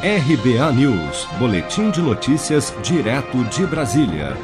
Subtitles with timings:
[0.00, 4.36] RBA News, Boletim de Notícias, direto de Brasília.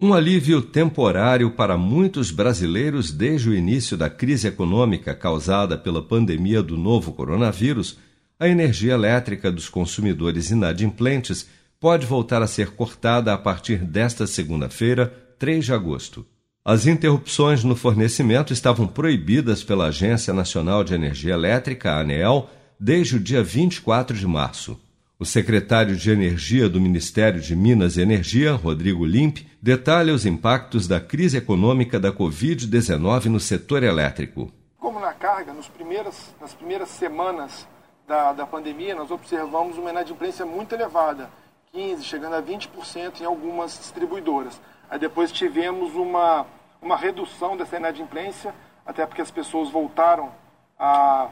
[0.00, 6.62] Um alívio temporário para muitos brasileiros desde o início da crise econômica causada pela pandemia
[6.62, 7.98] do novo coronavírus,
[8.38, 11.48] a energia elétrica dos consumidores inadimplentes
[11.80, 16.24] pode voltar a ser cortada a partir desta segunda-feira, 3 de agosto.
[16.64, 22.48] As interrupções no fornecimento estavam proibidas pela Agência Nacional de Energia Elétrica, ANEEL,
[22.80, 24.80] desde o dia 24 de março.
[25.18, 30.88] O secretário de Energia do Ministério de Minas e Energia, Rodrigo Limp, detalha os impactos
[30.88, 34.50] da crise econômica da Covid-19 no setor elétrico.
[34.78, 37.68] Como na carga, nos primeiras, nas primeiras semanas
[38.08, 41.28] da, da pandemia, nós observamos uma inadimplência muito elevada,
[41.74, 44.58] 15%, chegando a 20% em algumas distribuidoras.
[44.88, 46.46] Aí depois tivemos uma,
[46.80, 48.54] uma redução dessa inadimplência,
[48.86, 50.32] até porque as pessoas voltaram
[50.78, 51.28] a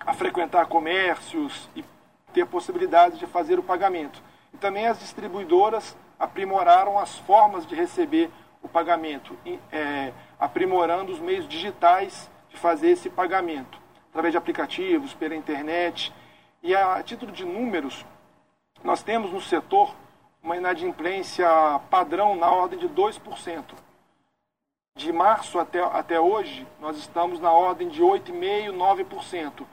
[0.00, 1.84] a frequentar comércios e
[2.32, 4.22] ter possibilidade de fazer o pagamento.
[4.52, 8.30] E também as distribuidoras aprimoraram as formas de receber
[8.62, 9.36] o pagamento,
[9.70, 13.78] é, aprimorando os meios digitais de fazer esse pagamento,
[14.10, 16.12] através de aplicativos, pela internet.
[16.62, 18.04] E a título de números,
[18.82, 19.94] nós temos no setor
[20.42, 21.46] uma inadimplência
[21.90, 23.74] padrão na ordem de 2%.
[24.96, 29.66] De março até, até hoje, nós estamos na ordem de 8,5%, 9%.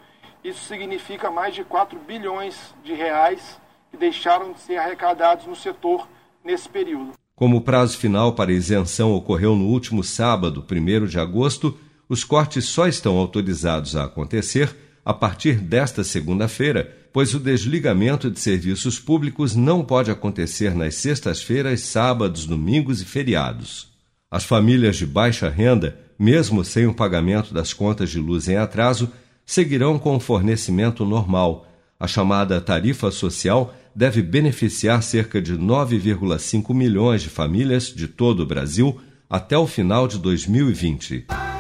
[0.44, 3.60] Isso significa mais de 4 bilhões de reais
[3.92, 6.08] que deixaram de ser arrecadados no setor
[6.44, 7.12] nesse período.
[7.36, 11.78] Como o prazo final para isenção ocorreu no último sábado, 1 de agosto,
[12.10, 18.40] os cortes só estão autorizados a acontecer a partir desta segunda-feira, pois o desligamento de
[18.40, 23.90] serviços públicos não pode acontecer nas sextas-feiras, sábados, domingos e feriados.
[24.30, 29.12] As famílias de baixa renda, mesmo sem o pagamento das contas de luz em atraso,
[29.52, 31.68] seguirão com o fornecimento normal.
[32.00, 38.46] A chamada tarifa social deve beneficiar cerca de 9,5 milhões de famílias de todo o
[38.46, 38.98] Brasil
[39.30, 41.26] até o final de 2020.